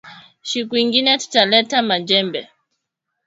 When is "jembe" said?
2.07-2.41